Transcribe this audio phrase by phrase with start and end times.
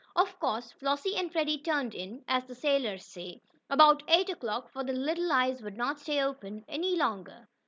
[0.15, 4.95] Of course Flossie and Freddie "turned in," as sailors say, about eight o'clock, for their
[4.95, 7.47] little eyes would not stay open any longer.